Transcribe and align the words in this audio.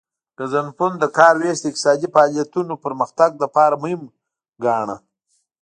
ګزنفون 0.37 0.93
د 0.99 1.03
کار 1.17 1.33
ویش 1.41 1.57
د 1.61 1.65
اقتصادي 1.69 2.07
فعالیتونو 2.13 2.73
پرمختګ 2.85 3.31
لپاره 3.43 3.75
مهم 3.83 4.01
ګڼلو 4.63 4.97